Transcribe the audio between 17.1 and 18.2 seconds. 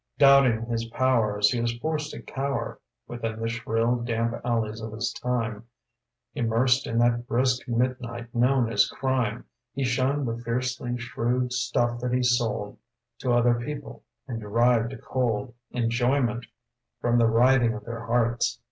the writhing of their